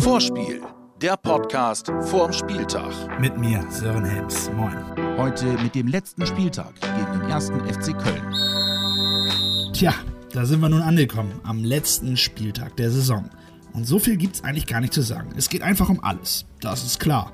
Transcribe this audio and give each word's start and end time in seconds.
Vorspiel, 0.00 0.60
der 1.00 1.16
Podcast 1.16 1.90
vorm 2.02 2.34
Spieltag. 2.34 2.92
Mit 3.18 3.38
mir, 3.38 3.64
Sören 3.70 4.04
Helms. 4.04 4.50
Moin. 4.54 4.76
Heute 5.16 5.46
mit 5.62 5.74
dem 5.74 5.86
letzten 5.86 6.26
Spieltag 6.26 6.74
gegen 6.80 7.20
den 7.20 7.30
ersten 7.30 7.60
FC 7.60 7.98
Köln. 7.98 9.72
Tja, 9.72 9.94
da 10.34 10.44
sind 10.44 10.60
wir 10.60 10.68
nun 10.68 10.82
angekommen, 10.82 11.40
am 11.44 11.64
letzten 11.64 12.18
Spieltag 12.18 12.76
der 12.76 12.90
Saison. 12.90 13.30
Und 13.72 13.86
so 13.86 13.98
viel 13.98 14.18
gibt's 14.18 14.44
eigentlich 14.44 14.66
gar 14.66 14.82
nicht 14.82 14.92
zu 14.92 15.00
sagen. 15.00 15.30
Es 15.36 15.48
geht 15.48 15.62
einfach 15.62 15.88
um 15.88 16.04
alles. 16.04 16.44
Das 16.60 16.84
ist 16.84 17.00
klar. 17.00 17.32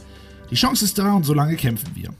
Die 0.52 0.56
Chance 0.56 0.84
ist 0.84 0.98
da 0.98 1.14
und 1.14 1.24
so 1.24 1.34
lange 1.34 1.56
kämpfen 1.56 1.96
wir. 1.96 2.10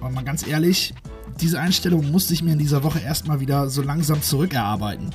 Aber 0.00 0.10
mal 0.10 0.24
ganz 0.24 0.46
ehrlich, 0.46 0.92
diese 1.40 1.58
Einstellung 1.58 2.10
musste 2.10 2.34
ich 2.34 2.42
mir 2.42 2.52
in 2.52 2.58
dieser 2.58 2.82
Woche 2.82 3.00
erstmal 3.00 3.40
wieder 3.40 3.70
so 3.70 3.80
langsam 3.80 4.20
zurückerarbeiten. 4.20 5.14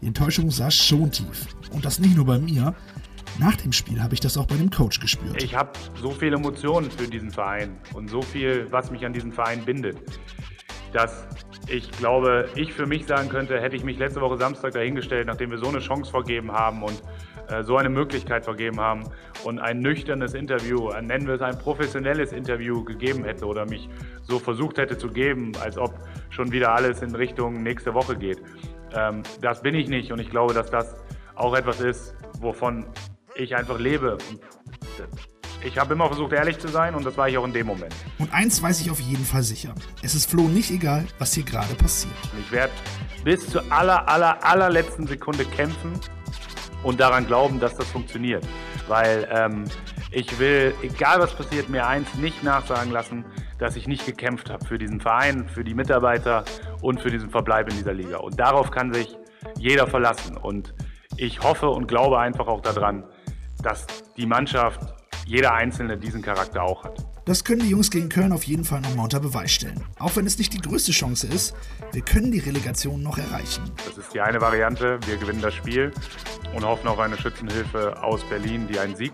Die 0.00 0.06
Enttäuschung 0.06 0.50
saß 0.50 0.74
schon 0.74 1.10
tief. 1.10 1.46
Und 1.72 1.84
das 1.84 1.98
nicht 1.98 2.16
nur 2.16 2.26
bei 2.26 2.38
mir. 2.38 2.74
Nach 3.38 3.54
dem 3.56 3.72
Spiel 3.72 4.02
habe 4.02 4.14
ich 4.14 4.20
das 4.20 4.36
auch 4.36 4.46
bei 4.46 4.56
dem 4.56 4.70
Coach 4.70 5.00
gespürt. 5.00 5.42
Ich 5.42 5.54
habe 5.54 5.70
so 6.00 6.10
viele 6.10 6.36
Emotionen 6.36 6.90
für 6.90 7.06
diesen 7.06 7.30
Verein 7.30 7.76
und 7.94 8.10
so 8.10 8.20
viel, 8.22 8.66
was 8.70 8.90
mich 8.90 9.04
an 9.06 9.12
diesen 9.12 9.32
Verein 9.32 9.64
bindet, 9.64 9.96
dass 10.92 11.26
ich 11.68 11.90
glaube, 11.92 12.48
ich 12.56 12.72
für 12.72 12.86
mich 12.86 13.06
sagen 13.06 13.28
könnte, 13.28 13.60
hätte 13.60 13.76
ich 13.76 13.84
mich 13.84 13.98
letzte 13.98 14.20
Woche 14.20 14.38
Samstag 14.38 14.72
dahingestellt, 14.72 15.26
nachdem 15.26 15.50
wir 15.50 15.58
so 15.58 15.68
eine 15.68 15.80
Chance 15.80 16.10
vergeben 16.10 16.50
haben 16.50 16.82
und 16.82 17.00
äh, 17.48 17.62
so 17.62 17.76
eine 17.76 17.90
Möglichkeit 17.90 18.44
vergeben 18.44 18.80
haben 18.80 19.04
und 19.44 19.58
ein 19.58 19.80
nüchternes 19.80 20.34
Interview, 20.34 20.90
nennen 21.00 21.26
wir 21.26 21.34
es 21.34 21.42
ein 21.42 21.58
professionelles 21.58 22.32
Interview 22.32 22.82
gegeben 22.84 23.24
hätte 23.24 23.46
oder 23.46 23.66
mich 23.66 23.88
so 24.22 24.38
versucht 24.38 24.78
hätte 24.78 24.98
zu 24.98 25.08
geben, 25.08 25.52
als 25.60 25.78
ob 25.78 25.94
schon 26.30 26.50
wieder 26.50 26.72
alles 26.72 27.02
in 27.02 27.14
Richtung 27.14 27.62
nächste 27.62 27.94
Woche 27.94 28.16
geht. 28.16 28.38
Ähm, 28.94 29.22
das 29.40 29.62
bin 29.62 29.74
ich 29.74 29.88
nicht 29.88 30.12
und 30.12 30.20
ich 30.20 30.30
glaube, 30.30 30.54
dass 30.54 30.70
das 30.70 30.96
auch 31.34 31.54
etwas 31.54 31.80
ist, 31.80 32.14
wovon 32.40 32.86
ich 33.34 33.54
einfach 33.54 33.78
lebe. 33.78 34.18
Ich 35.64 35.76
habe 35.76 35.94
immer 35.94 36.06
versucht, 36.06 36.32
ehrlich 36.32 36.58
zu 36.58 36.68
sein 36.68 36.94
und 36.94 37.04
das 37.04 37.16
war 37.16 37.28
ich 37.28 37.36
auch 37.36 37.44
in 37.44 37.52
dem 37.52 37.66
Moment. 37.66 37.94
Und 38.18 38.32
eins 38.32 38.62
weiß 38.62 38.80
ich 38.80 38.90
auf 38.90 39.00
jeden 39.00 39.24
Fall 39.24 39.42
sicher. 39.42 39.74
Es 40.02 40.14
ist 40.14 40.30
Flo 40.30 40.42
nicht 40.42 40.70
egal, 40.70 41.06
was 41.18 41.34
hier 41.34 41.44
gerade 41.44 41.74
passiert. 41.74 42.14
Ich 42.38 42.52
werde 42.52 42.72
bis 43.24 43.48
zur 43.48 43.62
aller, 43.70 44.08
aller, 44.08 44.44
allerletzten 44.44 45.06
Sekunde 45.06 45.44
kämpfen 45.44 45.92
und 46.82 47.00
daran 47.00 47.26
glauben, 47.26 47.58
dass 47.58 47.74
das 47.74 47.88
funktioniert. 47.88 48.46
Weil 48.86 49.28
ähm, 49.32 49.64
ich 50.10 50.38
will, 50.38 50.74
egal 50.82 51.18
was 51.20 51.34
passiert, 51.34 51.68
mir 51.68 51.86
eins 51.86 52.14
nicht 52.14 52.42
nachsagen 52.42 52.92
lassen, 52.92 53.24
dass 53.58 53.76
ich 53.76 53.86
nicht 53.86 54.06
gekämpft 54.06 54.50
habe 54.50 54.64
für 54.64 54.78
diesen 54.78 55.00
Verein, 55.00 55.48
für 55.48 55.64
die 55.64 55.74
Mitarbeiter 55.74 56.44
und 56.80 57.00
für 57.00 57.10
diesen 57.10 57.30
Verbleib 57.30 57.68
in 57.70 57.76
dieser 57.76 57.92
Liga. 57.92 58.18
Und 58.18 58.38
darauf 58.38 58.70
kann 58.70 58.92
sich 58.92 59.16
jeder 59.58 59.86
verlassen. 59.86 60.36
Und 60.36 60.74
ich 61.16 61.42
hoffe 61.42 61.68
und 61.68 61.86
glaube 61.86 62.18
einfach 62.18 62.46
auch 62.46 62.60
daran, 62.60 63.04
dass 63.62 63.86
die 64.16 64.26
Mannschaft, 64.26 64.80
jeder 65.26 65.52
Einzelne 65.52 65.98
diesen 65.98 66.22
Charakter 66.22 66.62
auch 66.62 66.84
hat. 66.84 67.04
Das 67.26 67.44
können 67.44 67.60
die 67.60 67.68
Jungs 67.68 67.90
gegen 67.90 68.08
Köln 68.08 68.32
auf 68.32 68.44
jeden 68.44 68.64
Fall 68.64 68.80
nochmal 68.80 69.04
unter 69.04 69.20
Beweis 69.20 69.52
stellen. 69.52 69.84
Auch 69.98 70.16
wenn 70.16 70.24
es 70.24 70.38
nicht 70.38 70.54
die 70.54 70.62
größte 70.62 70.92
Chance 70.92 71.26
ist, 71.26 71.54
wir 71.92 72.00
können 72.00 72.32
die 72.32 72.38
Relegation 72.38 73.02
noch 73.02 73.18
erreichen. 73.18 73.70
Das 73.84 73.98
ist 73.98 74.14
die 74.14 74.20
eine 74.22 74.40
Variante. 74.40 74.98
Wir 75.04 75.18
gewinnen 75.18 75.42
das 75.42 75.52
Spiel 75.52 75.92
und 76.54 76.64
hoffen 76.64 76.88
auf 76.88 76.98
eine 76.98 77.18
Schützenhilfe 77.18 78.02
aus 78.02 78.24
Berlin, 78.30 78.66
die 78.72 78.78
einen 78.78 78.96
Sieg 78.96 79.12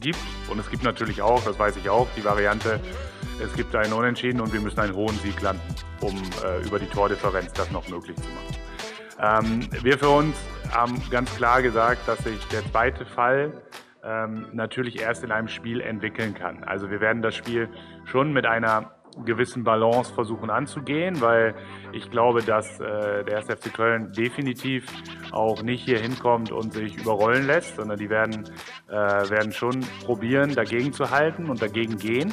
gibt. 0.00 0.18
Und 0.48 0.58
es 0.58 0.70
gibt 0.70 0.84
natürlich 0.84 1.20
auch, 1.20 1.44
das 1.44 1.58
weiß 1.58 1.76
ich 1.76 1.90
auch, 1.90 2.06
die 2.16 2.24
Variante, 2.24 2.80
es 3.42 3.54
gibt 3.54 3.74
einen 3.74 3.92
Unentschieden 3.92 4.40
und 4.40 4.52
wir 4.52 4.60
müssen 4.60 4.80
einen 4.80 4.94
hohen 4.94 5.16
Sieg 5.18 5.40
landen, 5.40 5.62
um 6.00 6.14
äh, 6.44 6.64
über 6.66 6.78
die 6.78 6.86
Tordifferenz 6.86 7.52
das 7.52 7.70
noch 7.70 7.88
möglich 7.88 8.16
zu 8.16 8.28
machen. 8.28 8.54
Ähm, 9.20 9.68
wir 9.82 9.98
für 9.98 10.08
uns 10.08 10.36
haben 10.72 11.00
ganz 11.10 11.34
klar 11.36 11.62
gesagt, 11.62 12.06
dass 12.06 12.18
sich 12.18 12.38
der 12.48 12.64
zweite 12.70 13.06
Fall 13.06 13.52
ähm, 14.04 14.46
natürlich 14.52 15.00
erst 15.00 15.24
in 15.24 15.32
einem 15.32 15.48
Spiel 15.48 15.80
entwickeln 15.80 16.34
kann. 16.34 16.64
Also 16.64 16.90
wir 16.90 17.00
werden 17.00 17.22
das 17.22 17.34
Spiel 17.34 17.68
schon 18.04 18.32
mit 18.32 18.46
einer 18.46 18.92
gewissen 19.24 19.62
Balance 19.62 20.12
versuchen 20.12 20.50
anzugehen, 20.50 21.20
weil 21.20 21.54
ich 21.92 22.10
glaube, 22.10 22.42
dass 22.42 22.80
äh, 22.80 23.24
der 23.24 23.38
1. 23.38 23.46
FC 23.46 23.72
Köln 23.72 24.12
definitiv 24.12 24.86
auch 25.30 25.62
nicht 25.62 25.84
hier 25.84 26.00
hinkommt 26.00 26.50
und 26.50 26.72
sich 26.72 26.96
überrollen 26.96 27.46
lässt, 27.46 27.76
sondern 27.76 27.98
die 27.98 28.10
werden, 28.10 28.44
äh, 28.88 28.92
werden 28.92 29.52
schon 29.52 29.80
probieren, 30.04 30.54
dagegen 30.54 30.92
zu 30.92 31.10
halten 31.10 31.48
und 31.48 31.62
dagegen 31.62 31.96
gehen. 31.96 32.32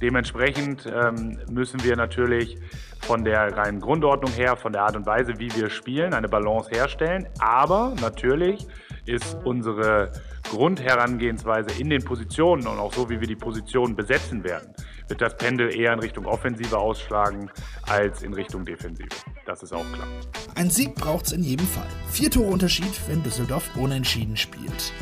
Dementsprechend 0.00 0.86
ähm, 0.86 1.38
müssen 1.50 1.82
wir 1.82 1.96
natürlich 1.96 2.58
von 3.00 3.24
der 3.24 3.56
reinen 3.56 3.80
Grundordnung 3.80 4.32
her, 4.32 4.56
von 4.56 4.72
der 4.72 4.82
Art 4.82 4.96
und 4.96 5.06
Weise, 5.06 5.38
wie 5.38 5.54
wir 5.54 5.70
spielen, 5.70 6.12
eine 6.12 6.28
Balance 6.28 6.70
herstellen. 6.70 7.26
Aber 7.38 7.94
natürlich 8.00 8.66
ist 9.06 9.36
unsere 9.44 10.12
Grundherangehensweise 10.50 11.80
in 11.80 11.90
den 11.90 12.04
Positionen 12.04 12.66
und 12.66 12.78
auch 12.78 12.92
so, 12.92 13.08
wie 13.08 13.20
wir 13.20 13.28
die 13.28 13.36
Positionen 13.36 13.96
besetzen 13.96 14.44
werden, 14.44 14.72
wird 15.08 15.20
das 15.20 15.36
Pendel 15.36 15.74
eher 15.74 15.92
in 15.92 16.00
Richtung 16.00 16.26
Offensive 16.26 16.76
ausschlagen 16.76 17.50
als 17.82 18.22
in 18.22 18.34
Richtung 18.34 18.64
Defensive. 18.64 19.08
Das 19.46 19.62
ist 19.62 19.72
auch 19.72 19.86
klar. 19.92 20.08
Ein 20.56 20.70
Sieg 20.70 20.94
braucht 20.96 21.26
es 21.26 21.32
in 21.32 21.42
jedem 21.42 21.66
Fall. 21.66 21.86
Vier 22.10 22.30
Tore 22.30 22.50
Unterschied, 22.50 23.00
wenn 23.08 23.22
Düsseldorf 23.22 23.70
unentschieden 23.76 24.36
spielt. 24.36 24.92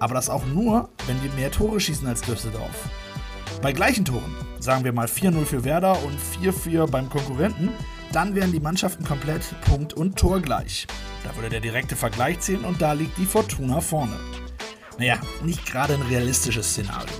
Aber 0.00 0.14
das 0.14 0.30
auch 0.30 0.44
nur, 0.46 0.88
wenn 1.06 1.22
wir 1.22 1.30
mehr 1.32 1.50
Tore 1.50 1.78
schießen 1.78 2.08
als 2.08 2.22
Düsseldorf. 2.22 2.88
Bei 3.62 3.70
gleichen 3.70 4.04
Toren, 4.04 4.34
sagen 4.58 4.82
wir 4.82 4.92
mal 4.92 5.06
4-0 5.06 5.44
für 5.44 5.62
Werder 5.62 5.96
und 6.02 6.18
4-4 6.42 6.90
beim 6.90 7.08
Konkurrenten, 7.08 7.68
dann 8.10 8.34
wären 8.34 8.50
die 8.50 8.58
Mannschaften 8.58 9.04
komplett 9.04 9.42
Punkt 9.60 9.94
und 9.94 10.18
Tor 10.18 10.40
gleich. 10.40 10.88
Da 11.22 11.36
würde 11.36 11.48
der 11.48 11.60
direkte 11.60 11.94
Vergleich 11.94 12.40
zählen 12.40 12.64
und 12.64 12.82
da 12.82 12.92
liegt 12.92 13.16
die 13.18 13.24
Fortuna 13.24 13.80
vorne. 13.80 14.18
Naja, 14.98 15.16
nicht 15.44 15.64
gerade 15.64 15.94
ein 15.94 16.02
realistisches 16.02 16.70
Szenario. 16.72 17.14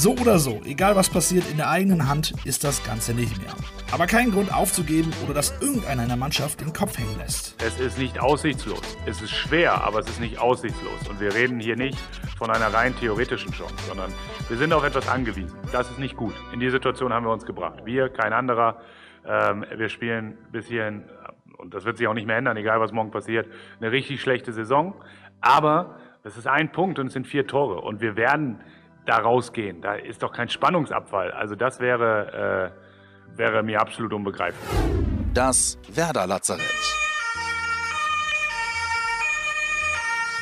So 0.00 0.12
oder 0.12 0.38
so, 0.38 0.60
egal 0.64 0.94
was 0.94 1.10
passiert, 1.10 1.50
in 1.50 1.56
der 1.56 1.70
eigenen 1.70 2.08
Hand 2.08 2.32
ist 2.44 2.62
das 2.62 2.84
Ganze 2.84 3.14
nicht 3.14 3.36
mehr. 3.42 3.52
Aber 3.90 4.06
kein 4.06 4.30
Grund 4.30 4.54
aufzugeben 4.54 5.12
oder 5.24 5.34
dass 5.34 5.60
irgendeiner 5.60 6.04
in 6.04 6.08
der 6.08 6.16
Mannschaft 6.16 6.60
den 6.60 6.72
Kopf 6.72 6.96
hängen 6.96 7.18
lässt. 7.18 7.60
Es 7.60 7.80
ist 7.80 7.98
nicht 7.98 8.20
aussichtslos. 8.20 8.80
Es 9.06 9.20
ist 9.20 9.32
schwer, 9.32 9.82
aber 9.82 9.98
es 9.98 10.08
ist 10.08 10.20
nicht 10.20 10.38
aussichtslos. 10.38 11.08
Und 11.10 11.18
wir 11.18 11.34
reden 11.34 11.58
hier 11.58 11.74
nicht 11.74 11.98
von 12.38 12.48
einer 12.48 12.72
rein 12.72 12.94
theoretischen 12.94 13.50
Chance, 13.50 13.74
sondern 13.88 14.12
wir 14.48 14.56
sind 14.56 14.72
auf 14.72 14.84
etwas 14.84 15.08
angewiesen. 15.08 15.58
Das 15.72 15.90
ist 15.90 15.98
nicht 15.98 16.16
gut. 16.16 16.34
In 16.52 16.60
die 16.60 16.70
Situation 16.70 17.12
haben 17.12 17.26
wir 17.26 17.32
uns 17.32 17.44
gebracht. 17.44 17.80
Wir, 17.84 18.08
kein 18.08 18.32
anderer. 18.32 18.80
Ähm, 19.26 19.66
wir 19.76 19.88
spielen 19.88 20.38
bis 20.52 20.68
hierhin, 20.68 21.02
und 21.56 21.74
das 21.74 21.84
wird 21.84 21.98
sich 21.98 22.06
auch 22.06 22.14
nicht 22.14 22.28
mehr 22.28 22.36
ändern, 22.36 22.56
egal 22.56 22.78
was 22.78 22.92
morgen 22.92 23.10
passiert, 23.10 23.48
eine 23.80 23.90
richtig 23.90 24.20
schlechte 24.20 24.52
Saison. 24.52 24.94
Aber 25.40 25.96
das 26.22 26.36
ist 26.36 26.46
ein 26.46 26.70
Punkt 26.70 27.00
und 27.00 27.08
es 27.08 27.14
sind 27.14 27.26
vier 27.26 27.48
Tore. 27.48 27.80
Und 27.80 28.00
wir 28.00 28.14
werden 28.14 28.60
da 29.06 29.18
rausgehen. 29.18 29.80
Da 29.80 29.94
ist 29.94 30.22
doch 30.22 30.32
kein 30.32 30.48
Spannungsabfall. 30.48 31.32
Also 31.32 31.54
das 31.54 31.80
wäre, 31.80 32.72
äh, 33.34 33.38
wäre 33.38 33.62
mir 33.62 33.80
absolut 33.80 34.12
unbegreiflich. 34.12 34.68
Das 35.34 35.78
Werder-Lazarett. 35.92 36.98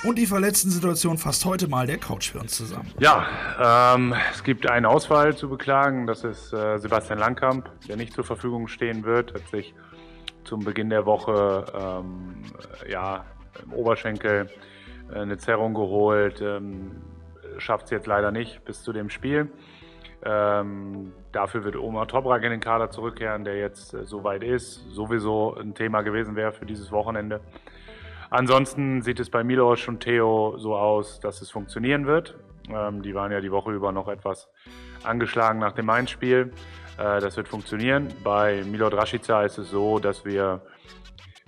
Und 0.06 0.18
die 0.18 0.26
verletzten 0.26 0.70
Situation 0.70 1.18
fasst 1.18 1.44
heute 1.44 1.68
mal 1.68 1.86
der 1.86 1.98
Coach 1.98 2.30
für 2.30 2.38
uns 2.38 2.56
zusammen. 2.56 2.92
Ja, 3.00 3.94
ähm, 3.94 4.14
es 4.32 4.44
gibt 4.44 4.70
einen 4.70 4.86
Ausfall 4.86 5.36
zu 5.36 5.48
beklagen. 5.48 6.06
Das 6.06 6.22
ist 6.22 6.52
äh, 6.52 6.78
Sebastian 6.78 7.18
Langkamp, 7.18 7.68
der 7.88 7.96
nicht 7.96 8.12
zur 8.12 8.22
Verfügung 8.22 8.68
stehen 8.68 9.04
wird. 9.04 9.34
Hat 9.34 9.48
sich 9.48 9.74
zum 10.44 10.60
Beginn 10.60 10.90
der 10.90 11.06
Woche 11.06 11.66
ähm, 11.74 12.42
ja, 12.88 13.24
im 13.64 13.72
Oberschenkel 13.72 14.48
äh, 15.12 15.18
eine 15.18 15.38
Zerrung 15.38 15.74
geholt. 15.74 16.40
Ähm, 16.40 17.02
Schafft 17.58 17.86
es 17.86 17.90
jetzt 17.90 18.06
leider 18.06 18.30
nicht 18.30 18.64
bis 18.64 18.82
zu 18.82 18.92
dem 18.92 19.10
Spiel. 19.10 19.50
Ähm, 20.24 21.12
dafür 21.32 21.64
wird 21.64 21.76
Omar 21.76 22.08
Toprak 22.08 22.42
in 22.42 22.50
den 22.50 22.60
Kader 22.60 22.90
zurückkehren, 22.90 23.44
der 23.44 23.56
jetzt 23.58 23.94
äh, 23.94 24.04
soweit 24.04 24.42
ist. 24.42 24.90
Sowieso 24.90 25.54
ein 25.54 25.74
Thema 25.74 26.02
gewesen 26.02 26.36
wäre 26.36 26.52
für 26.52 26.66
dieses 26.66 26.90
Wochenende. 26.90 27.40
Ansonsten 28.30 29.02
sieht 29.02 29.20
es 29.20 29.30
bei 29.30 29.44
Milos 29.44 29.86
und 29.86 30.00
Theo 30.00 30.56
so 30.58 30.74
aus, 30.74 31.20
dass 31.20 31.42
es 31.42 31.50
funktionieren 31.50 32.06
wird. 32.06 32.36
Ähm, 32.68 33.02
die 33.02 33.14
waren 33.14 33.30
ja 33.30 33.40
die 33.40 33.52
Woche 33.52 33.72
über 33.72 33.92
noch 33.92 34.08
etwas 34.08 34.48
angeschlagen 35.04 35.60
nach 35.60 35.72
dem 35.72 35.86
Mainz-Spiel. 35.86 36.52
Äh, 36.98 37.20
das 37.20 37.36
wird 37.36 37.46
funktionieren. 37.46 38.08
Bei 38.24 38.62
Milot 38.64 38.94
Rashica 38.94 39.42
ist 39.44 39.58
es 39.58 39.70
so, 39.70 39.98
dass 39.98 40.24
wir 40.24 40.62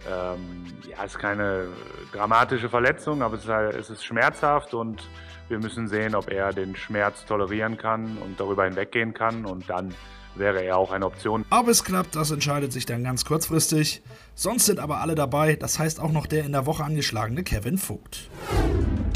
ähm, 0.06 0.67
ja, 0.89 1.05
es 1.05 1.12
ist 1.12 1.19
keine 1.19 1.69
dramatische 2.12 2.69
Verletzung, 2.69 3.23
aber 3.23 3.37
es 3.37 3.45
ist, 3.45 3.50
halt, 3.50 3.75
es 3.75 3.91
ist 3.91 4.05
schmerzhaft 4.05 4.75
und 4.75 5.09
wir 5.49 5.59
müssen 5.59 5.89
sehen, 5.89 6.15
ob 6.15 6.31
er 6.31 6.53
den 6.53 6.77
Schmerz 6.77 7.25
tolerieren 7.25 7.77
kann 7.77 8.19
und 8.19 8.39
darüber 8.39 8.65
hinweggehen 8.65 9.15
kann 9.15 9.45
und 9.45 9.69
dann 9.69 9.95
wäre 10.35 10.62
er 10.62 10.77
auch 10.77 10.93
eine 10.93 11.06
Option. 11.06 11.45
Ob 11.50 11.69
es 11.69 11.83
klappt, 11.83 12.15
das 12.15 12.31
entscheidet 12.31 12.73
sich 12.73 12.87
dann 12.87 13.03
ganz 13.03 13.25
kurzfristig. 13.25 14.03
Sonst 14.35 14.67
sind 14.67 14.79
aber 14.79 15.00
alle 15.00 15.15
dabei, 15.15 15.56
das 15.56 15.79
heißt 15.79 16.01
auch 16.01 16.12
noch 16.12 16.27
der 16.27 16.44
in 16.44 16.53
der 16.53 16.67
Woche 16.67 16.85
angeschlagene 16.85 17.43
Kevin 17.43 17.79
Vogt. 17.79 18.31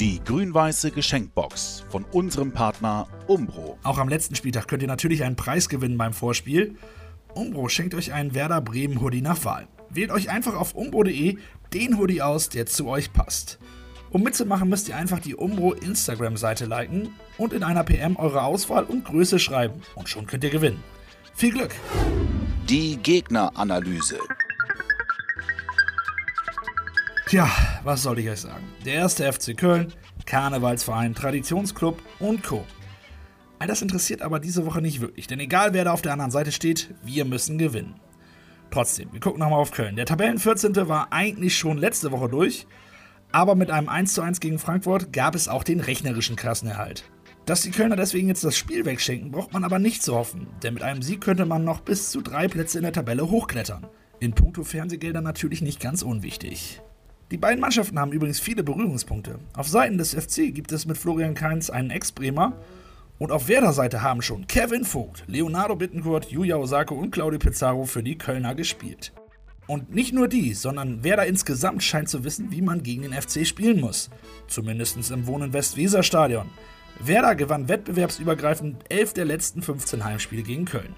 Die 0.00 0.22
grün-weiße 0.24 0.90
Geschenkbox 0.90 1.84
von 1.90 2.04
unserem 2.10 2.52
Partner 2.52 3.06
Umbro. 3.28 3.78
Auch 3.84 3.98
am 3.98 4.08
letzten 4.08 4.34
Spieltag 4.34 4.66
könnt 4.66 4.82
ihr 4.82 4.88
natürlich 4.88 5.22
einen 5.22 5.36
Preis 5.36 5.68
gewinnen 5.68 5.98
beim 5.98 6.12
Vorspiel. 6.12 6.74
Umbro 7.34 7.68
schenkt 7.68 7.94
euch 7.94 8.12
einen 8.12 8.34
Werder 8.34 8.60
Bremen 8.60 9.00
Hoodie 9.00 9.22
nach 9.22 9.44
Wahl. 9.44 9.68
Wählt 9.94 10.10
euch 10.10 10.30
einfach 10.30 10.54
auf 10.54 10.74
umbro.de 10.74 11.36
den 11.74 11.98
Hoodie 11.98 12.22
aus, 12.22 12.48
der 12.48 12.66
zu 12.66 12.86
euch 12.88 13.12
passt. 13.12 13.58
Um 14.10 14.22
mitzumachen, 14.22 14.68
müsst 14.68 14.88
ihr 14.88 14.96
einfach 14.96 15.20
die 15.20 15.34
Umbro 15.34 15.72
Instagram-Seite 15.72 16.64
liken 16.64 17.14
und 17.38 17.52
in 17.52 17.62
einer 17.62 17.84
PM 17.84 18.16
eure 18.16 18.42
Auswahl 18.42 18.84
und 18.84 19.04
Größe 19.04 19.38
schreiben. 19.38 19.82
Und 19.94 20.08
schon 20.08 20.26
könnt 20.26 20.44
ihr 20.44 20.50
gewinnen. 20.50 20.82
Viel 21.34 21.52
Glück! 21.52 21.74
Die 22.68 22.96
Gegneranalyse. 22.96 24.18
Tja, 27.26 27.50
was 27.84 28.02
soll 28.02 28.18
ich 28.18 28.28
euch 28.28 28.40
sagen? 28.40 28.64
Der 28.84 28.94
erste 28.94 29.30
FC 29.30 29.56
Köln, 29.56 29.92
Karnevalsverein, 30.26 31.14
Traditionsclub 31.14 32.00
und 32.18 32.42
Co. 32.42 32.64
All 33.58 33.66
das 33.66 33.80
interessiert 33.80 34.22
aber 34.22 34.40
diese 34.40 34.66
Woche 34.66 34.82
nicht 34.82 35.00
wirklich, 35.00 35.26
denn 35.26 35.40
egal 35.40 35.72
wer 35.72 35.84
da 35.84 35.92
auf 35.92 36.02
der 36.02 36.12
anderen 36.12 36.30
Seite 36.30 36.52
steht, 36.52 36.94
wir 37.02 37.24
müssen 37.24 37.58
gewinnen. 37.58 37.94
Trotzdem, 38.72 39.12
wir 39.12 39.20
gucken 39.20 39.38
nochmal 39.38 39.60
auf 39.60 39.70
Köln. 39.70 39.94
Der 39.94 40.06
Tabellen 40.06 40.40
14. 40.40 40.74
war 40.88 41.12
eigentlich 41.12 41.56
schon 41.56 41.78
letzte 41.78 42.10
Woche 42.10 42.28
durch 42.28 42.66
aber 43.32 43.54
mit 43.54 43.70
einem 43.70 43.88
1:1 43.88 44.40
gegen 44.40 44.58
Frankfurt 44.58 45.12
gab 45.12 45.34
es 45.34 45.48
auch 45.48 45.64
den 45.64 45.80
rechnerischen 45.80 46.36
Klassenerhalt. 46.36 47.10
Dass 47.46 47.62
die 47.62 47.70
Kölner 47.70 47.96
deswegen 47.96 48.28
jetzt 48.28 48.44
das 48.44 48.56
Spiel 48.56 48.84
wegschenken, 48.84 49.32
braucht 49.32 49.52
man 49.52 49.64
aber 49.64 49.78
nicht 49.78 50.02
zu 50.02 50.14
hoffen, 50.14 50.46
denn 50.62 50.74
mit 50.74 50.82
einem 50.82 51.02
Sieg 51.02 51.22
könnte 51.22 51.46
man 51.46 51.64
noch 51.64 51.80
bis 51.80 52.10
zu 52.10 52.20
drei 52.20 52.46
Plätze 52.46 52.78
in 52.78 52.84
der 52.84 52.92
Tabelle 52.92 53.30
hochklettern. 53.30 53.86
In 54.20 54.34
puncto 54.34 54.62
Fernsehgelder 54.62 55.22
natürlich 55.22 55.62
nicht 55.62 55.80
ganz 55.80 56.02
unwichtig. 56.02 56.80
Die 57.32 57.38
beiden 57.38 57.60
Mannschaften 57.60 57.98
haben 57.98 58.12
übrigens 58.12 58.38
viele 58.38 58.62
Berührungspunkte. 58.62 59.38
Auf 59.54 59.66
Seiten 59.66 59.98
des 59.98 60.14
FC 60.14 60.54
gibt 60.54 60.70
es 60.70 60.86
mit 60.86 60.98
Florian 60.98 61.34
Kainz 61.34 61.70
einen 61.70 61.90
Ex-Bremer 61.90 62.52
und 63.18 63.30
auf 63.30 63.48
Werder-Seite 63.48 64.02
haben 64.02 64.22
schon 64.22 64.46
Kevin 64.46 64.84
Vogt, 64.84 65.24
Leonardo 65.26 65.76
Bittencourt, 65.76 66.30
Yuya 66.30 66.56
Osako 66.56 66.94
und 66.94 67.10
Claudio 67.10 67.38
Pizarro 67.38 67.84
für 67.84 68.02
die 68.02 68.18
Kölner 68.18 68.54
gespielt. 68.54 69.12
Und 69.66 69.94
nicht 69.94 70.12
nur 70.12 70.28
die, 70.28 70.54
sondern 70.54 71.04
Werder 71.04 71.26
insgesamt 71.26 71.82
scheint 71.82 72.08
zu 72.08 72.24
wissen, 72.24 72.50
wie 72.50 72.62
man 72.62 72.82
gegen 72.82 73.02
den 73.02 73.12
FC 73.12 73.46
spielen 73.46 73.80
muss. 73.80 74.10
Zumindest 74.48 75.10
im 75.10 75.26
Wohnen 75.26 75.52
Westweser-Stadion. 75.52 76.50
Werder 76.98 77.36
gewann 77.36 77.68
wettbewerbsübergreifend 77.68 78.84
11 78.90 79.14
der 79.14 79.24
letzten 79.24 79.62
15 79.62 80.04
Heimspiele 80.04 80.42
gegen 80.42 80.64
Köln. 80.64 80.94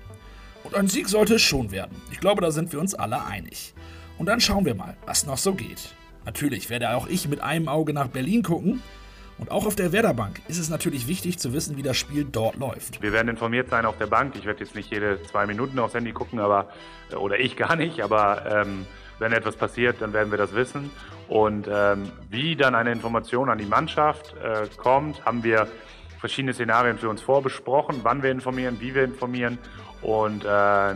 Und 0.64 0.74
ein 0.74 0.88
Sieg 0.88 1.08
sollte 1.08 1.34
es 1.34 1.42
schon 1.42 1.70
werden. 1.70 1.96
Ich 2.10 2.20
glaube, 2.20 2.40
da 2.40 2.50
sind 2.50 2.72
wir 2.72 2.80
uns 2.80 2.94
alle 2.94 3.24
einig. 3.24 3.74
Und 4.18 4.26
dann 4.26 4.40
schauen 4.40 4.64
wir 4.64 4.74
mal, 4.74 4.96
was 5.04 5.26
noch 5.26 5.38
so 5.38 5.54
geht. 5.54 5.94
Natürlich 6.24 6.70
werde 6.70 6.96
auch 6.96 7.06
ich 7.06 7.28
mit 7.28 7.40
einem 7.40 7.68
Auge 7.68 7.92
nach 7.92 8.08
Berlin 8.08 8.42
gucken 8.42 8.82
und 9.38 9.50
auch 9.50 9.66
auf 9.66 9.74
der 9.74 9.92
Werderbank 9.92 10.40
ist 10.48 10.58
es 10.58 10.70
natürlich 10.70 11.08
wichtig 11.08 11.38
zu 11.38 11.52
wissen, 11.52 11.76
wie 11.76 11.82
das 11.82 11.96
Spiel 11.96 12.24
dort 12.24 12.56
läuft. 12.56 13.02
Wir 13.02 13.12
werden 13.12 13.28
informiert 13.28 13.68
sein 13.68 13.84
auf 13.84 13.98
der 13.98 14.06
Bank. 14.06 14.34
Ich 14.36 14.44
werde 14.44 14.60
jetzt 14.60 14.74
nicht 14.74 14.90
jede 14.90 15.22
zwei 15.22 15.46
Minuten 15.46 15.78
aufs 15.78 15.94
Handy 15.94 16.12
gucken, 16.12 16.38
aber 16.38 16.68
äh, 17.10 17.16
oder 17.16 17.38
ich 17.38 17.56
gar 17.58 17.76
nicht, 17.76 18.00
aber 18.00 18.64
ähm, 18.64 18.86
wenn 19.18 19.32
etwas 19.32 19.56
passiert, 19.56 19.96
dann 20.00 20.12
werden 20.12 20.30
wir 20.30 20.38
das 20.38 20.54
wissen. 20.54 20.90
Und 21.28 21.68
ähm, 21.70 22.10
wie 22.30 22.56
dann 22.56 22.74
eine 22.74 22.92
Information 22.92 23.48
an 23.48 23.58
die 23.58 23.66
Mannschaft 23.66 24.34
äh, 24.42 24.66
kommt, 24.76 25.24
haben 25.24 25.42
wir 25.42 25.68
verschiedene 26.18 26.54
Szenarien 26.54 26.98
für 26.98 27.08
uns 27.08 27.20
vorbesprochen, 27.20 28.00
wann 28.02 28.22
wir 28.22 28.30
informieren, 28.30 28.78
wie 28.80 28.94
wir 28.94 29.04
informieren. 29.04 29.58
Und 30.02 30.44
äh, 30.44 30.48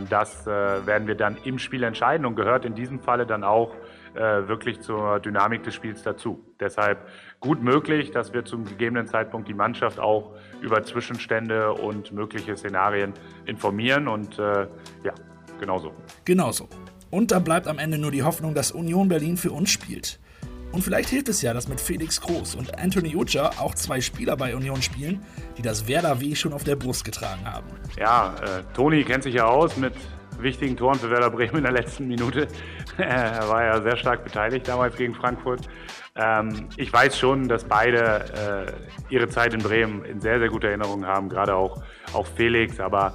das 0.09 0.45
äh, 0.45 0.85
werden 0.85 1.07
wir 1.07 1.15
dann 1.15 1.37
im 1.43 1.59
Spiel 1.59 1.83
entscheiden 1.83 2.25
und 2.25 2.35
gehört 2.35 2.65
in 2.65 2.75
diesem 2.75 2.99
Falle 2.99 3.25
dann 3.25 3.43
auch 3.43 3.73
äh, 4.15 4.47
wirklich 4.47 4.81
zur 4.81 5.19
Dynamik 5.19 5.63
des 5.63 5.75
Spiels 5.75 6.03
dazu. 6.03 6.43
Deshalb 6.59 7.07
gut 7.39 7.61
möglich, 7.61 8.11
dass 8.11 8.33
wir 8.33 8.45
zum 8.45 8.65
gegebenen 8.65 9.07
Zeitpunkt 9.07 9.47
die 9.47 9.53
Mannschaft 9.53 9.99
auch 9.99 10.35
über 10.61 10.83
Zwischenstände 10.83 11.73
und 11.73 12.11
mögliche 12.11 12.55
Szenarien 12.57 13.13
informieren 13.45 14.07
und 14.07 14.37
äh, 14.39 14.67
ja, 15.03 15.13
genauso. 15.59 15.93
Genauso. 16.25 16.67
Und 17.11 17.31
dann 17.31 17.43
bleibt 17.43 17.67
am 17.67 17.79
Ende 17.79 17.97
nur 17.97 18.11
die 18.11 18.23
Hoffnung, 18.23 18.53
dass 18.53 18.71
Union 18.71 19.07
Berlin 19.07 19.37
für 19.37 19.51
uns 19.51 19.71
spielt. 19.71 20.19
Und 20.71 20.83
vielleicht 20.83 21.09
hilft 21.09 21.29
es 21.29 21.41
ja, 21.41 21.53
dass 21.53 21.67
mit 21.67 21.81
Felix 21.81 22.21
Groß 22.21 22.55
und 22.55 22.77
Anthony 22.77 23.15
Ucha 23.15 23.49
auch 23.59 23.73
zwei 23.73 24.01
Spieler 24.01 24.37
bei 24.37 24.55
Union 24.55 24.81
spielen, 24.81 25.23
die 25.57 25.63
das 25.63 25.87
Werder 25.87 26.21
W 26.21 26.35
schon 26.35 26.53
auf 26.53 26.63
der 26.63 26.75
Brust 26.75 27.03
getragen 27.03 27.43
haben. 27.45 27.67
Ja, 27.97 28.35
äh, 28.43 28.63
Toni 28.75 29.03
kennt 29.03 29.23
sich 29.23 29.33
ja 29.33 29.45
aus 29.45 29.77
mit 29.77 29.93
wichtigen 30.41 30.77
Toren 30.77 30.99
für 30.99 31.09
Werder 31.09 31.29
Bremen 31.29 31.57
in 31.57 31.63
der 31.63 31.71
letzten 31.71 32.07
Minute. 32.07 32.47
er 32.97 33.47
war 33.49 33.63
ja 33.63 33.81
sehr 33.81 33.97
stark 33.97 34.23
beteiligt 34.23 34.67
damals 34.67 34.95
gegen 34.95 35.13
Frankfurt. 35.13 35.67
Ähm, 36.15 36.67
ich 36.77 36.91
weiß 36.91 37.17
schon, 37.17 37.47
dass 37.47 37.63
beide 37.63 38.75
äh, 39.09 39.13
ihre 39.13 39.29
Zeit 39.29 39.53
in 39.53 39.61
Bremen 39.61 40.03
in 40.05 40.19
sehr, 40.19 40.39
sehr 40.39 40.49
guter 40.49 40.67
Erinnerung 40.67 41.05
haben, 41.05 41.29
gerade 41.29 41.55
auch, 41.55 41.81
auch 42.13 42.27
Felix. 42.27 42.79
Aber 42.79 43.13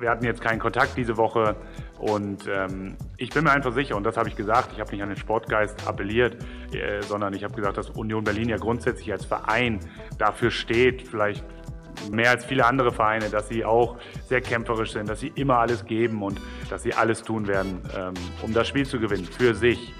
wir 0.00 0.10
hatten 0.10 0.24
jetzt 0.24 0.40
keinen 0.40 0.58
Kontakt 0.58 0.96
diese 0.96 1.16
Woche. 1.16 1.56
Und 1.98 2.46
ähm, 2.46 2.96
ich 3.16 3.30
bin 3.30 3.44
mir 3.44 3.50
einfach 3.50 3.72
sicher, 3.72 3.96
und 3.96 4.04
das 4.04 4.16
habe 4.16 4.28
ich 4.28 4.36
gesagt, 4.36 4.70
ich 4.72 4.80
habe 4.80 4.92
nicht 4.92 5.02
an 5.02 5.08
den 5.08 5.18
Sportgeist 5.18 5.86
appelliert, 5.86 6.36
äh, 6.72 7.02
sondern 7.02 7.34
ich 7.34 7.42
habe 7.42 7.54
gesagt, 7.54 7.76
dass 7.76 7.90
Union 7.90 8.22
Berlin 8.22 8.48
ja 8.48 8.56
grundsätzlich 8.56 9.10
als 9.10 9.24
Verein 9.24 9.80
dafür 10.16 10.52
steht, 10.52 11.08
vielleicht 11.08 11.44
mehr 12.10 12.30
als 12.30 12.44
viele 12.44 12.64
andere 12.66 12.92
Vereine, 12.92 13.28
dass 13.30 13.48
sie 13.48 13.64
auch 13.64 13.96
sehr 14.28 14.40
kämpferisch 14.40 14.92
sind, 14.92 15.08
dass 15.08 15.20
sie 15.20 15.32
immer 15.34 15.58
alles 15.58 15.84
geben 15.84 16.22
und 16.22 16.40
dass 16.70 16.82
sie 16.82 16.94
alles 16.94 17.22
tun 17.22 17.46
werden, 17.46 17.82
ähm, 17.96 18.14
um 18.42 18.52
das 18.52 18.68
Spiel 18.68 18.86
zu 18.86 18.98
gewinnen, 18.98 19.24
für 19.26 19.54
sich. 19.54 19.92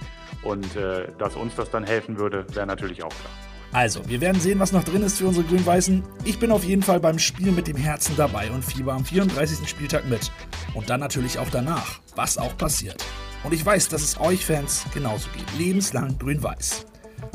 Und 0.42 0.76
äh, 0.76 1.08
dass 1.18 1.36
uns 1.36 1.56
das 1.56 1.70
dann 1.70 1.84
helfen 1.84 2.18
würde, 2.18 2.46
wäre 2.54 2.66
natürlich 2.66 3.02
auch 3.02 3.08
klar. 3.08 3.32
Also, 3.72 4.08
wir 4.08 4.20
werden 4.22 4.40
sehen, 4.40 4.60
was 4.60 4.72
noch 4.72 4.84
drin 4.84 5.02
ist 5.02 5.18
für 5.18 5.26
unsere 5.26 5.46
Grün-Weißen. 5.46 6.02
Ich 6.24 6.38
bin 6.38 6.50
auf 6.52 6.64
jeden 6.64 6.82
Fall 6.82 7.00
beim 7.00 7.18
Spiel 7.18 7.52
mit 7.52 7.66
dem 7.66 7.76
Herzen 7.76 8.16
dabei 8.16 8.50
und 8.50 8.64
fieber 8.64 8.94
am 8.94 9.04
34. 9.04 9.68
Spieltag 9.68 10.08
mit. 10.08 10.32
Und 10.74 10.88
dann 10.88 11.00
natürlich 11.00 11.38
auch 11.38 11.50
danach, 11.50 12.00
was 12.16 12.38
auch 12.38 12.56
passiert. 12.56 13.04
Und 13.44 13.52
ich 13.52 13.64
weiß, 13.64 13.88
dass 13.88 14.02
es 14.02 14.18
euch 14.20 14.46
Fans 14.46 14.86
genauso 14.94 15.28
geht. 15.36 15.58
Lebenslang 15.58 16.18
Grün-Weiß 16.18 16.86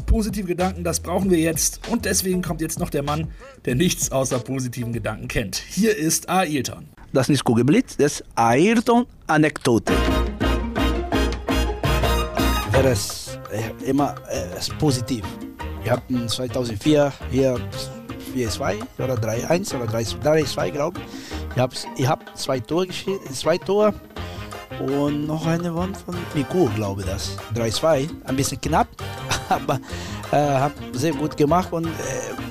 positive 0.05 0.47
Gedanken, 0.47 0.83
das 0.83 0.99
brauchen 0.99 1.29
wir 1.29 1.39
jetzt. 1.39 1.87
Und 1.89 2.05
deswegen 2.05 2.41
kommt 2.41 2.61
jetzt 2.61 2.79
noch 2.79 2.89
der 2.89 3.03
Mann, 3.03 3.27
der 3.65 3.75
nichts 3.75 4.11
außer 4.11 4.39
positiven 4.39 4.93
Gedanken 4.93 5.27
kennt. 5.27 5.55
Hier 5.55 5.95
ist 5.95 6.29
Ayrton. 6.29 6.89
Das 7.11 7.25
ist 7.25 7.29
nicht 7.29 7.43
Kugelblitz, 7.43 7.97
das 7.97 8.21
ist 8.21 8.25
Ayrton-Anekdote. 8.35 9.93
Wäre 12.71 12.89
es 12.89 13.37
äh, 13.51 13.89
immer 13.89 14.15
äh, 14.29 14.59
positiv. 14.79 15.23
Wir 15.83 15.91
hatten 15.91 16.27
2004 16.27 17.13
hier 17.29 17.59
4-2 18.35 18.75
oder 18.97 19.15
3-1 19.15 19.75
oder 19.75 19.85
3-2, 19.85 20.71
glaube 20.71 20.99
ich. 20.99 21.05
Ich 21.55 21.59
habe 21.61 21.75
ich 21.97 22.07
hab 22.07 22.37
zwei 22.37 22.59
Tore 22.59 22.87
zwei 23.31 23.57
Tore 23.59 23.93
und 24.79 25.27
noch 25.27 25.45
eine 25.45 25.75
Wand 25.75 25.97
von 25.97 26.15
Miku, 26.33 26.67
glaube 26.75 27.01
ich 27.01 27.07
das. 27.07 27.37
3-2, 27.55 28.09
ein 28.25 28.35
bisschen 28.35 28.59
knapp, 28.59 28.82
aber 29.53 29.79
äh, 30.31 30.37
haben 30.37 30.73
sehr 30.93 31.13
gut 31.13 31.37
gemacht 31.37 31.71
und 31.71 31.85
äh, 31.85 31.89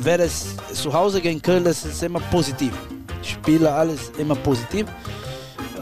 wer 0.00 0.20
es 0.20 0.56
zu 0.72 0.92
Hause 0.92 1.20
gegen 1.20 1.40
Köln, 1.40 1.64
das 1.64 1.84
ist 1.84 2.02
immer 2.02 2.20
positiv. 2.30 2.72
Ich 3.22 3.30
spiele 3.30 3.72
alles 3.72 4.10
immer 4.18 4.34
positiv. 4.34 4.86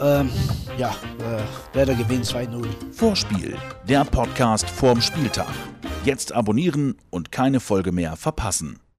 Ähm, 0.01 0.29
ja, 0.77 0.89
äh, 0.89 1.75
Werder 1.75 1.95
gewinnt 1.95 2.25
2-0. 2.25 2.65
Vorspiel, 2.91 3.57
der 3.87 4.03
Podcast 4.05 4.69
vorm 4.69 5.01
Spieltag. 5.01 5.47
Jetzt 6.03 6.33
abonnieren 6.33 6.95
und 7.09 7.31
keine 7.31 7.59
Folge 7.59 7.91
mehr 7.91 8.15
verpassen. 8.15 8.81